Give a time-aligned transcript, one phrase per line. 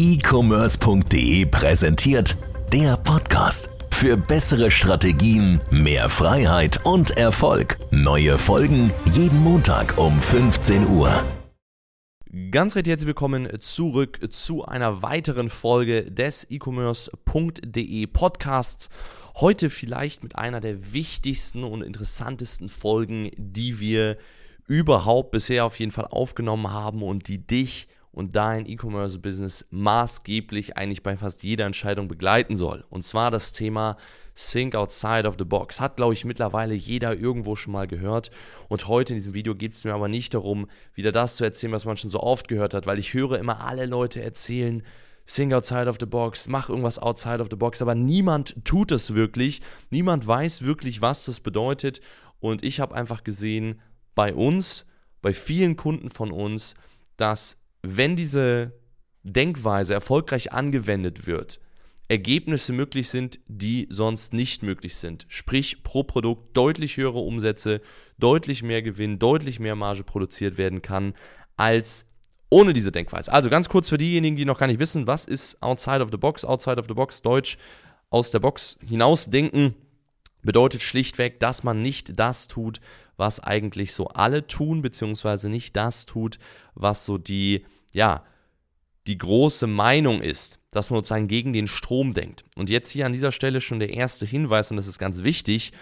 [0.00, 2.34] e-commerce.de präsentiert
[2.72, 3.68] der Podcast.
[3.90, 7.76] Für bessere Strategien, mehr Freiheit und Erfolg.
[7.90, 11.22] Neue Folgen jeden Montag um 15 Uhr.
[12.50, 18.88] Ganz recht herzlich willkommen zurück zu einer weiteren Folge des e-commerce.de Podcasts.
[19.34, 24.16] Heute vielleicht mit einer der wichtigsten und interessantesten Folgen, die wir
[24.66, 31.02] überhaupt bisher auf jeden Fall aufgenommen haben und die dich und dein E-Commerce-Business maßgeblich eigentlich
[31.02, 32.84] bei fast jeder Entscheidung begleiten soll.
[32.90, 33.96] Und zwar das Thema
[34.34, 35.80] Think Outside of the Box.
[35.80, 38.30] Hat, glaube ich, mittlerweile jeder irgendwo schon mal gehört.
[38.68, 41.72] Und heute in diesem Video geht es mir aber nicht darum, wieder das zu erzählen,
[41.72, 44.82] was man schon so oft gehört hat, weil ich höre immer alle Leute erzählen,
[45.26, 49.14] Think outside of the box, mach irgendwas outside of the box, aber niemand tut es
[49.14, 49.60] wirklich.
[49.90, 52.00] Niemand weiß wirklich, was das bedeutet.
[52.40, 53.80] Und ich habe einfach gesehen,
[54.16, 54.86] bei uns,
[55.22, 56.74] bei vielen Kunden von uns,
[57.16, 58.72] dass wenn diese
[59.22, 61.60] Denkweise erfolgreich angewendet wird,
[62.08, 65.26] Ergebnisse möglich sind, die sonst nicht möglich sind.
[65.28, 67.80] Sprich, pro Produkt deutlich höhere Umsätze,
[68.18, 71.14] deutlich mehr Gewinn, deutlich mehr Marge produziert werden kann
[71.56, 72.06] als
[72.50, 73.32] ohne diese Denkweise.
[73.32, 76.16] Also ganz kurz für diejenigen, die noch gar nicht wissen, was ist Outside of the
[76.16, 76.44] Box?
[76.44, 77.58] Outside of the Box, Deutsch,
[78.10, 79.76] aus der Box hinausdenken,
[80.42, 82.80] bedeutet schlichtweg, dass man nicht das tut,
[83.16, 86.38] was eigentlich so alle tun, beziehungsweise nicht das tut,
[86.74, 88.24] was so die, ja,
[89.06, 92.44] die große Meinung ist, dass man sozusagen gegen den Strom denkt.
[92.56, 95.72] Und jetzt hier an dieser Stelle schon der erste Hinweis, und das ist ganz wichtig,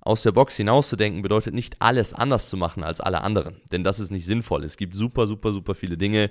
[0.00, 4.00] aus der Box hinauszudenken bedeutet nicht alles anders zu machen als alle anderen, denn das
[4.00, 4.64] ist nicht sinnvoll.
[4.64, 6.30] Es gibt super, super, super viele Dinge,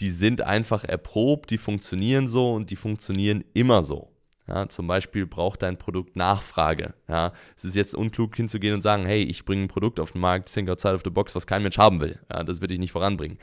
[0.00, 4.10] die sind einfach erprobt, die funktionieren so und die funktionieren immer so.
[4.46, 6.94] Ja, zum Beispiel braucht dein Produkt Nachfrage.
[7.08, 10.20] Ja, es ist jetzt unklug hinzugehen und sagen, hey, ich bringe ein Produkt auf den
[10.20, 12.18] Markt, think outside of the box, was kein Mensch haben will.
[12.32, 13.38] Ja, das würde ich nicht voranbringen.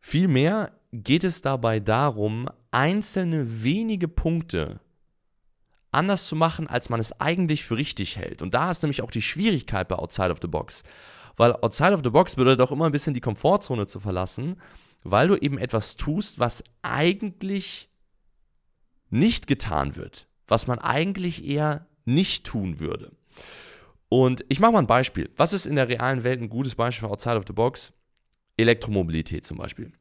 [0.00, 4.80] Vielmehr geht es dabei darum, einzelne wenige Punkte
[5.92, 8.42] anders zu machen, als man es eigentlich für richtig hält.
[8.42, 10.82] Und da ist nämlich auch die Schwierigkeit bei Outside of the Box.
[11.36, 14.56] Weil Outside of the Box bedeutet auch immer ein bisschen die Komfortzone zu verlassen,
[15.02, 17.89] weil du eben etwas tust, was eigentlich
[19.10, 23.12] nicht getan wird, was man eigentlich eher nicht tun würde.
[24.08, 25.30] Und ich mache mal ein Beispiel.
[25.36, 27.92] Was ist in der realen Welt ein gutes Beispiel für Outside of the Box?
[28.56, 29.92] Elektromobilität zum Beispiel.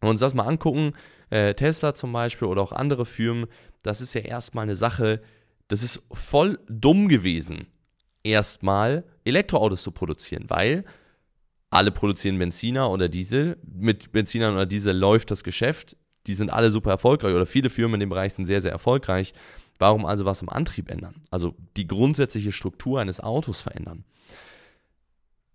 [0.00, 0.92] Wenn wir uns das mal angucken,
[1.30, 3.46] äh, Tesla zum Beispiel oder auch andere Firmen,
[3.82, 5.22] das ist ja erstmal eine Sache,
[5.68, 7.66] das ist voll dumm gewesen,
[8.22, 10.84] erstmal Elektroautos zu produzieren, weil
[11.70, 13.56] alle produzieren Benziner oder Diesel.
[13.62, 15.96] Mit Benzinern oder Diesel läuft das Geschäft
[16.26, 19.32] die sind alle super erfolgreich oder viele Firmen in dem Bereich sind sehr, sehr erfolgreich.
[19.78, 21.22] Warum also was im Antrieb ändern?
[21.30, 24.04] Also die grundsätzliche Struktur eines Autos verändern.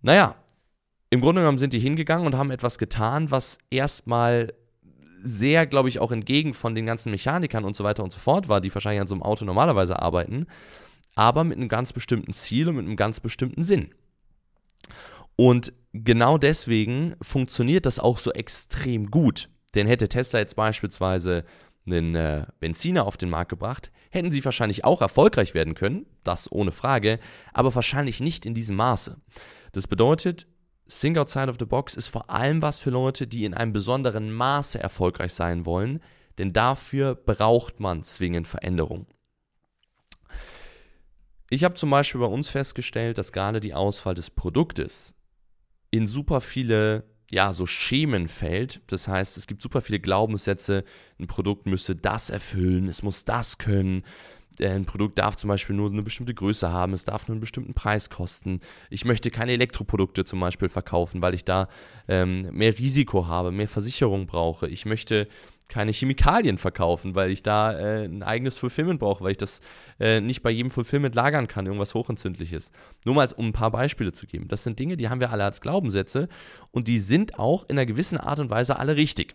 [0.02, 0.36] Naja,
[1.10, 4.52] im Grunde genommen sind die hingegangen und haben etwas getan, was erstmal
[5.22, 8.48] sehr, glaube ich, auch entgegen von den ganzen Mechanikern und so weiter und so fort
[8.48, 10.46] war, die wahrscheinlich an so einem Auto normalerweise arbeiten,
[11.14, 13.94] aber mit einem ganz bestimmten Ziel und mit einem ganz bestimmten Sinn.
[15.36, 19.48] Und genau deswegen funktioniert das auch so extrem gut.
[19.76, 21.44] Denn hätte Tesla jetzt beispielsweise
[21.86, 26.50] einen äh, Benziner auf den Markt gebracht, hätten sie wahrscheinlich auch erfolgreich werden können, das
[26.50, 27.20] ohne Frage,
[27.52, 29.20] aber wahrscheinlich nicht in diesem Maße.
[29.72, 30.46] Das bedeutet,
[30.88, 34.32] Think Outside of the Box ist vor allem was für Leute, die in einem besonderen
[34.32, 36.00] Maße erfolgreich sein wollen,
[36.38, 39.06] denn dafür braucht man zwingend Veränderung.
[41.50, 45.14] Ich habe zum Beispiel bei uns festgestellt, dass gerade die Auswahl des Produktes
[45.90, 48.80] in super viele ja, so Schemen fällt.
[48.86, 50.84] Das heißt, es gibt super viele Glaubenssätze,
[51.18, 54.04] ein Produkt müsse das erfüllen, es muss das können.
[54.58, 57.40] Äh, ein Produkt darf zum Beispiel nur eine bestimmte Größe haben, es darf nur einen
[57.40, 58.60] bestimmten Preis kosten.
[58.90, 61.68] Ich möchte keine Elektroprodukte zum Beispiel verkaufen, weil ich da
[62.08, 64.68] ähm, mehr Risiko habe, mehr Versicherung brauche.
[64.68, 65.28] Ich möchte
[65.68, 69.60] keine Chemikalien verkaufen, weil ich da äh, ein eigenes Fulfillment brauche, weil ich das
[69.98, 72.70] äh, nicht bei jedem Fulfillment lagern kann, irgendwas hochentzündliches.
[73.04, 74.48] Nur mal, um ein paar Beispiele zu geben.
[74.48, 76.28] Das sind Dinge, die haben wir alle als Glaubenssätze
[76.70, 79.34] und die sind auch in einer gewissen Art und Weise alle richtig.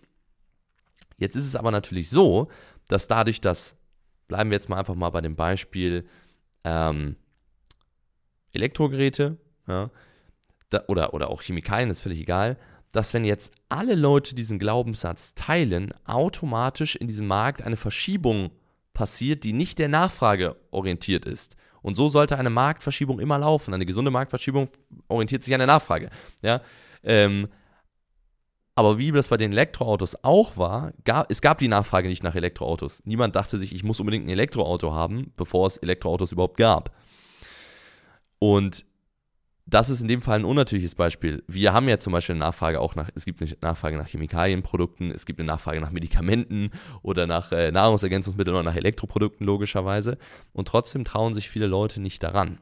[1.18, 2.48] Jetzt ist es aber natürlich so,
[2.88, 3.78] dass dadurch, dass,
[4.28, 6.08] bleiben wir jetzt mal einfach mal bei dem Beispiel
[6.64, 7.18] ähm,
[8.54, 9.38] Elektrogeräte
[9.68, 9.92] ja,
[10.70, 12.58] da, oder, oder auch Chemikalien, ist völlig egal,
[12.92, 18.52] dass wenn jetzt alle Leute diesen Glaubenssatz teilen, automatisch in diesem Markt eine Verschiebung
[18.94, 21.56] passiert, die nicht der Nachfrage orientiert ist.
[21.82, 23.74] Und so sollte eine Marktverschiebung immer laufen.
[23.74, 24.70] Eine gesunde Marktverschiebung
[25.08, 26.10] orientiert sich an der Nachfrage.
[26.42, 26.62] Ja?
[27.04, 27.48] Ähm,
[28.76, 32.36] aber wie das bei den Elektroautos auch war, gab, es gab die Nachfrage nicht nach
[32.36, 33.02] Elektroautos.
[33.06, 36.96] Niemand dachte sich, ich muss unbedingt ein Elektroauto haben, bevor es Elektroautos überhaupt gab.
[38.40, 38.86] Und
[39.72, 41.44] das ist in dem Fall ein unnatürliches Beispiel.
[41.48, 45.12] Wir haben ja zum Beispiel eine Nachfrage auch nach, es gibt eine Nachfrage nach Chemikalienprodukten,
[45.12, 46.72] es gibt eine Nachfrage nach Medikamenten
[47.02, 50.18] oder nach äh, Nahrungsergänzungsmitteln oder nach Elektroprodukten logischerweise.
[50.52, 52.60] Und trotzdem trauen sich viele Leute nicht daran.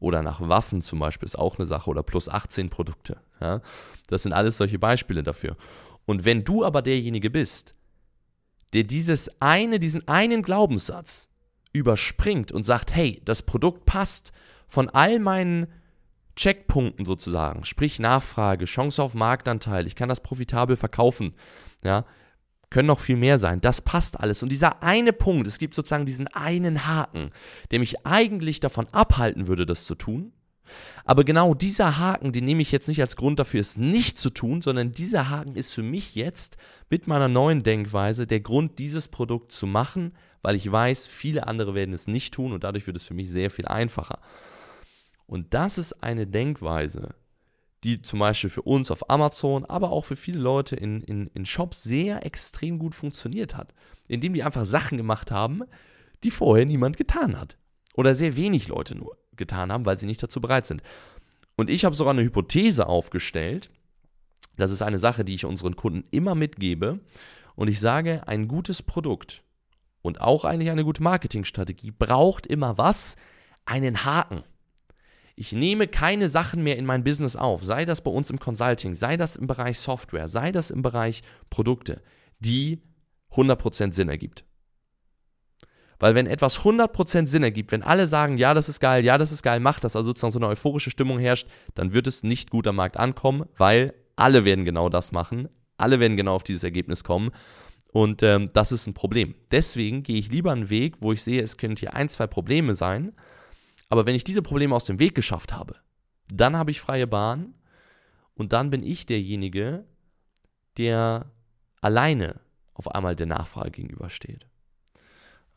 [0.00, 3.18] Oder nach Waffen zum Beispiel ist auch eine Sache oder plus 18 Produkte.
[3.40, 3.62] Ja?
[4.08, 5.56] Das sind alles solche Beispiele dafür.
[6.04, 7.76] Und wenn du aber derjenige bist,
[8.72, 11.28] der dieses eine, diesen einen Glaubenssatz
[11.72, 14.32] überspringt und sagt, hey, das Produkt passt
[14.68, 15.66] von all meinen
[16.36, 21.34] Checkpunkten sozusagen, sprich Nachfrage, Chance auf Marktanteil, ich kann das profitabel verkaufen,
[21.82, 22.04] ja,
[22.70, 23.60] können noch viel mehr sein.
[23.60, 24.42] Das passt alles.
[24.42, 27.30] Und dieser eine Punkt, es gibt sozusagen diesen einen Haken,
[27.70, 30.32] der mich eigentlich davon abhalten würde, das zu tun.
[31.04, 34.30] Aber genau dieser Haken, den nehme ich jetzt nicht als Grund dafür, es nicht zu
[34.30, 36.56] tun, sondern dieser Haken ist für mich jetzt
[36.90, 41.74] mit meiner neuen Denkweise der Grund, dieses Produkt zu machen, weil ich weiß, viele andere
[41.74, 44.18] werden es nicht tun und dadurch wird es für mich sehr viel einfacher.
[45.26, 47.14] Und das ist eine Denkweise,
[47.84, 51.44] die zum Beispiel für uns auf Amazon, aber auch für viele Leute in, in, in
[51.44, 53.74] Shops sehr extrem gut funktioniert hat.
[54.08, 55.62] Indem die einfach Sachen gemacht haben,
[56.24, 57.58] die vorher niemand getan hat.
[57.94, 60.82] Oder sehr wenig Leute nur getan haben, weil sie nicht dazu bereit sind.
[61.56, 63.70] Und ich habe sogar eine Hypothese aufgestellt.
[64.56, 67.00] Das ist eine Sache, die ich unseren Kunden immer mitgebe.
[67.54, 69.42] Und ich sage, ein gutes Produkt
[70.02, 73.16] und auch eigentlich eine gute Marketingstrategie braucht immer was?
[73.64, 74.44] Einen Haken.
[75.38, 78.94] Ich nehme keine Sachen mehr in mein Business auf, sei das bei uns im Consulting,
[78.94, 82.00] sei das im Bereich Software, sei das im Bereich Produkte,
[82.38, 82.80] die
[83.32, 84.44] 100% Sinn ergibt.
[85.98, 89.30] Weil wenn etwas 100% Sinn ergibt, wenn alle sagen, ja, das ist geil, ja, das
[89.30, 92.50] ist geil, macht das, also sozusagen so eine euphorische Stimmung herrscht, dann wird es nicht
[92.50, 96.64] gut am Markt ankommen, weil alle werden genau das machen, alle werden genau auf dieses
[96.64, 97.30] Ergebnis kommen.
[97.92, 99.34] Und ähm, das ist ein Problem.
[99.50, 102.74] Deswegen gehe ich lieber einen Weg, wo ich sehe, es können hier ein, zwei Probleme
[102.74, 103.12] sein,
[103.88, 105.76] aber wenn ich diese Probleme aus dem Weg geschafft habe,
[106.32, 107.54] dann habe ich freie Bahn
[108.34, 109.84] und dann bin ich derjenige,
[110.76, 111.30] der
[111.80, 112.40] alleine
[112.74, 114.46] auf einmal der Nachfrage gegenübersteht.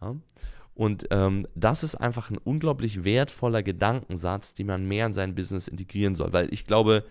[0.01, 0.15] Ja?
[0.73, 5.67] Und ähm, das ist einfach ein unglaublich wertvoller Gedankensatz, den man mehr in sein Business
[5.67, 6.31] integrieren soll.
[6.31, 7.03] Weil ich glaube,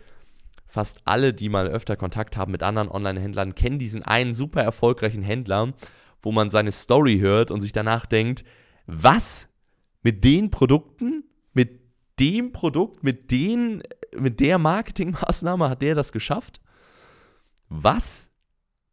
[0.66, 5.22] fast alle, die mal öfter Kontakt haben mit anderen Online-Händlern, kennen diesen einen super erfolgreichen
[5.22, 5.74] Händler,
[6.22, 8.42] wo man seine Story hört und sich danach denkt,
[8.86, 9.50] was?
[10.02, 11.80] Mit den Produkten, mit
[12.18, 13.82] dem Produkt, mit, den,
[14.16, 16.60] mit der Marketingmaßnahme hat der das geschafft?
[17.68, 18.30] Was?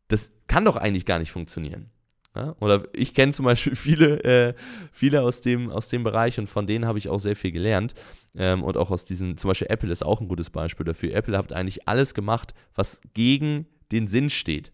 [0.07, 1.89] Das kann doch eigentlich gar nicht funktionieren.
[2.35, 2.55] Ja?
[2.59, 4.53] Oder ich kenne zum Beispiel viele, äh,
[4.91, 7.93] viele aus dem, aus dem Bereich und von denen habe ich auch sehr viel gelernt.
[8.35, 11.13] Ähm, und auch aus diesen, zum Beispiel Apple ist auch ein gutes Beispiel dafür.
[11.13, 14.71] Apple hat eigentlich alles gemacht, was gegen den Sinn steht.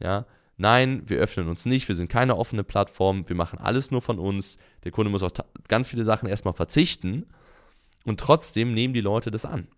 [0.00, 4.02] Ja, Nein, wir öffnen uns nicht, wir sind keine offene Plattform, wir machen alles nur
[4.02, 4.56] von uns.
[4.84, 5.32] Der Kunde muss auf
[5.68, 7.26] ganz viele Sachen erstmal verzichten
[8.04, 9.68] und trotzdem nehmen die Leute das an.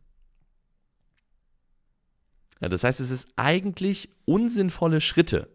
[2.61, 5.49] Ja, das heißt, es ist eigentlich unsinnvolle Schritte.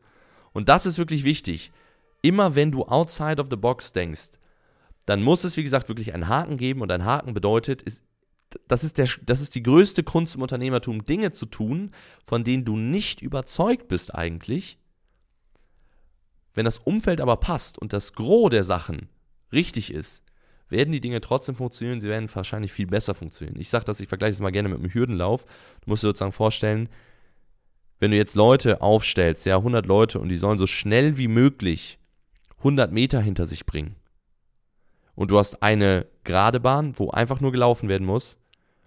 [0.54, 1.72] Und das ist wirklich wichtig.
[2.22, 4.40] Immer wenn du outside of the box denkst,
[5.06, 6.82] dann muss es, wie gesagt, wirklich einen Haken geben.
[6.82, 8.04] Und ein Haken bedeutet, ist,
[8.68, 11.92] das, ist der, das ist die größte Kunst im Unternehmertum, Dinge zu tun,
[12.26, 14.78] von denen du nicht überzeugt bist eigentlich,
[16.54, 19.10] wenn das Umfeld aber passt und das Gros der Sachen
[19.52, 20.24] richtig ist,
[20.70, 23.60] werden die Dinge trotzdem funktionieren, sie werden wahrscheinlich viel besser funktionieren.
[23.60, 25.46] Ich sage das, ich vergleiche es mal gerne mit einem Hürdenlauf.
[25.82, 26.90] Du musst dir sozusagen vorstellen,
[28.00, 32.00] wenn du jetzt Leute aufstellst, ja, 100 Leute und die sollen so schnell wie möglich
[32.60, 33.96] 100 Meter hinter sich bringen.
[35.14, 38.38] Und du hast eine gerade Bahn, wo einfach nur gelaufen werden muss.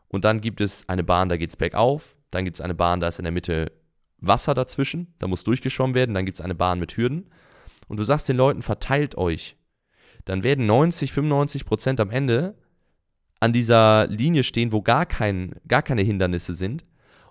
[0.08, 2.16] Und dann gibt es eine Bahn, da geht es bergauf.
[2.30, 3.70] Dann gibt es eine Bahn, da ist in der Mitte
[4.18, 5.14] Wasser dazwischen.
[5.18, 6.14] Da muss durchgeschwommen werden.
[6.14, 7.30] Dann gibt es eine Bahn mit Hürden
[7.88, 9.56] und du sagst den Leuten, verteilt euch,
[10.24, 12.54] dann werden 90, 95 Prozent am Ende
[13.40, 16.84] an dieser Linie stehen, wo gar, kein, gar keine Hindernisse sind.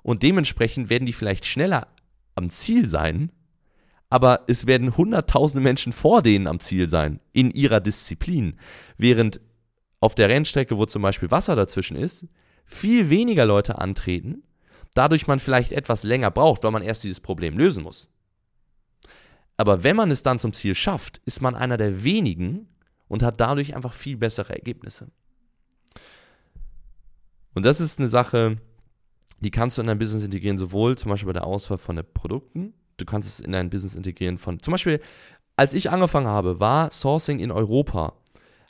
[0.04, 1.88] Und dementsprechend werden die vielleicht schneller
[2.36, 3.32] am Ziel sein,
[4.10, 8.60] aber es werden hunderttausende Menschen vor denen am Ziel sein, in ihrer Disziplin.
[8.98, 9.42] Während
[10.00, 12.28] auf der Rennstrecke, wo zum Beispiel Wasser dazwischen ist,
[12.66, 14.44] viel weniger Leute antreten,
[14.94, 18.13] dadurch man vielleicht etwas länger braucht, weil man erst dieses Problem lösen muss.
[19.58, 22.68] Aber wenn man es dann zum Ziel schafft, ist man einer der wenigen
[23.08, 25.10] und hat dadurch einfach viel bessere Ergebnisse.
[27.54, 28.58] Und das ist eine Sache,
[29.40, 32.06] die kannst du in dein Business integrieren, sowohl zum Beispiel bei der Auswahl von den
[32.14, 35.00] Produkten, du kannst es in dein Business integrieren von, zum Beispiel,
[35.56, 38.14] als ich angefangen habe, war Sourcing in Europa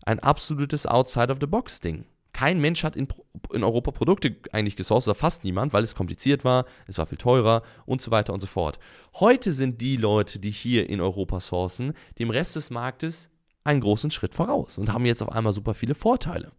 [0.06, 2.06] ein absolutes Outside-of-the-Box-Ding.
[2.34, 3.08] Kein Mensch hat in,
[3.54, 7.18] in Europa Produkte eigentlich gesourced, oder fast niemand, weil es kompliziert war, es war viel
[7.18, 8.80] teurer und so weiter und so fort.
[9.14, 13.30] Heute sind die Leute, die hier in Europa sourcen, dem Rest des Marktes
[13.64, 16.52] einen großen Schritt voraus und haben jetzt auf einmal super viele Vorteile.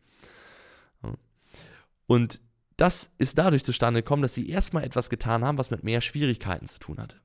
[2.06, 2.40] Und
[2.76, 6.68] das ist dadurch zustande gekommen, dass sie erstmal etwas getan haben, was mit mehr Schwierigkeiten
[6.68, 7.20] zu tun hatte.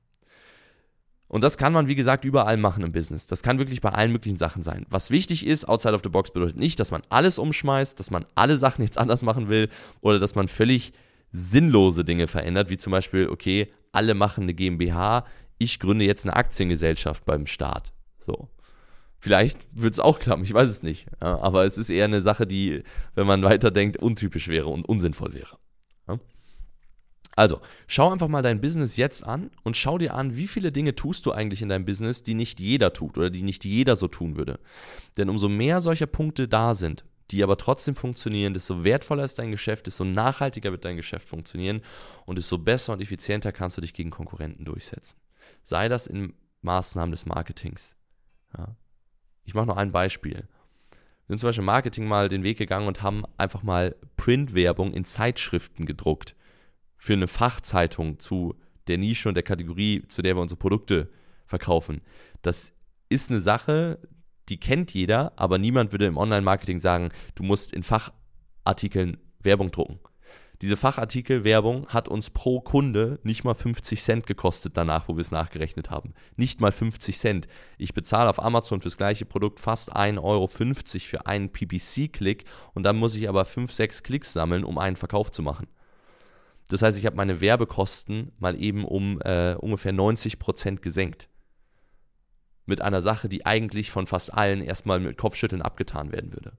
[1.30, 3.28] Und das kann man, wie gesagt, überall machen im Business.
[3.28, 4.84] Das kann wirklich bei allen möglichen Sachen sein.
[4.90, 8.26] Was wichtig ist, outside of the box bedeutet nicht, dass man alles umschmeißt, dass man
[8.34, 9.68] alle Sachen jetzt anders machen will
[10.00, 10.92] oder dass man völlig
[11.30, 15.24] sinnlose Dinge verändert, wie zum Beispiel, okay, alle machen eine GmbH,
[15.58, 17.92] ich gründe jetzt eine Aktiengesellschaft beim Staat.
[18.26, 18.48] So.
[19.20, 21.06] Vielleicht wird es auch klappen, ich weiß es nicht.
[21.20, 22.82] Aber es ist eher eine Sache, die,
[23.14, 25.59] wenn man weiterdenkt, untypisch wäre und unsinnvoll wäre.
[27.36, 30.94] Also, schau einfach mal dein Business jetzt an und schau dir an, wie viele Dinge
[30.94, 34.08] tust du eigentlich in deinem Business, die nicht jeder tut oder die nicht jeder so
[34.08, 34.58] tun würde.
[35.16, 39.52] Denn umso mehr solcher Punkte da sind, die aber trotzdem funktionieren, desto wertvoller ist dein
[39.52, 41.82] Geschäft, desto nachhaltiger wird dein Geschäft funktionieren
[42.26, 45.16] und desto besser und effizienter kannst du dich gegen Konkurrenten durchsetzen.
[45.62, 47.96] Sei das in Maßnahmen des Marketings.
[48.56, 48.74] Ja.
[49.44, 50.48] Ich mache noch ein Beispiel.
[51.26, 54.92] Wir sind zum Beispiel im Marketing mal den Weg gegangen und haben einfach mal Printwerbung
[54.92, 56.34] in Zeitschriften gedruckt
[57.00, 58.54] für eine Fachzeitung zu
[58.86, 61.10] der Nische und der Kategorie, zu der wir unsere Produkte
[61.46, 62.02] verkaufen.
[62.42, 62.72] Das
[63.08, 63.98] ist eine Sache,
[64.50, 69.98] die kennt jeder, aber niemand würde im Online-Marketing sagen, du musst in Fachartikeln Werbung drucken.
[70.60, 75.30] Diese Fachartikel-Werbung hat uns pro Kunde nicht mal 50 Cent gekostet danach, wo wir es
[75.30, 76.12] nachgerechnet haben.
[76.36, 77.48] Nicht mal 50 Cent.
[77.78, 82.96] Ich bezahle auf Amazon fürs gleiche Produkt fast 1,50 Euro für einen PPC-Klick und dann
[82.96, 85.66] muss ich aber 5, 6 Klicks sammeln, um einen Verkauf zu machen.
[86.70, 91.28] Das heißt, ich habe meine Werbekosten mal eben um äh, ungefähr 90 Prozent gesenkt.
[92.64, 96.52] Mit einer Sache, die eigentlich von fast allen erstmal mit Kopfschütteln abgetan werden würde.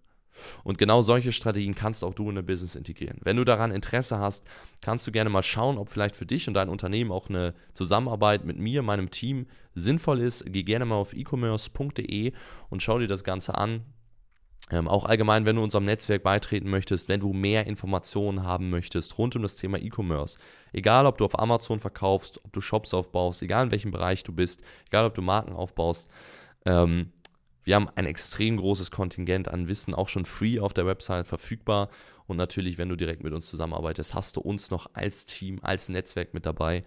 [0.64, 3.20] Und genau solche Strategien kannst auch du in dein Business integrieren.
[3.22, 4.46] Wenn du daran Interesse hast,
[4.82, 8.44] kannst du gerne mal schauen, ob vielleicht für dich und dein Unternehmen auch eine Zusammenarbeit
[8.44, 10.44] mit mir, meinem Team sinnvoll ist.
[10.48, 12.34] Geh gerne mal auf e-commerce.de
[12.70, 13.86] und schau dir das Ganze an.
[14.70, 19.18] Ähm, auch allgemein, wenn du unserem Netzwerk beitreten möchtest, wenn du mehr Informationen haben möchtest
[19.18, 20.38] rund um das Thema E-Commerce,
[20.72, 24.32] egal ob du auf Amazon verkaufst, ob du Shops aufbaust, egal in welchem Bereich du
[24.32, 26.10] bist, egal ob du Marken aufbaust,
[26.66, 27.12] ähm,
[27.64, 31.90] wir haben ein extrem großes Kontingent an Wissen auch schon free auf der Website verfügbar.
[32.26, 35.90] Und natürlich, wenn du direkt mit uns zusammenarbeitest, hast du uns noch als Team, als
[35.90, 36.84] Netzwerk mit dabei.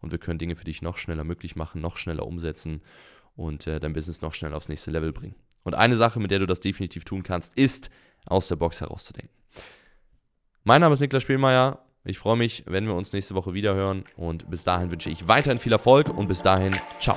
[0.00, 2.82] Und wir können Dinge für dich noch schneller möglich machen, noch schneller umsetzen
[3.34, 5.34] und äh, dein Business noch schneller aufs nächste Level bringen.
[5.64, 7.90] Und eine Sache, mit der du das definitiv tun kannst, ist,
[8.26, 9.34] aus der Box herauszudenken.
[10.64, 11.80] Mein Name ist Niklas Spielmeier.
[12.04, 14.04] Ich freue mich, wenn wir uns nächste Woche wieder hören.
[14.16, 17.16] Und bis dahin wünsche ich weiterhin viel Erfolg und bis dahin, ciao.